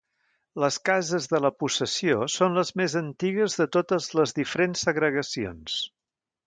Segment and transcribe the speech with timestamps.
[0.61, 5.83] Les cases de la possessió són les més antigues de totes les diferents segregacions.